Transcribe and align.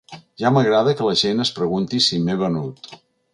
Ja 0.43 0.51
m’agrada 0.55 0.95
que 1.01 1.09
la 1.09 1.17
gent 1.23 1.43
es 1.45 1.51
pregunti 1.59 2.01
si 2.07 2.21
m’he 2.25 2.39
venut. 2.41 2.91